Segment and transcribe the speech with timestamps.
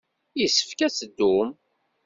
[0.39, 1.49] Yessefk ad teddum.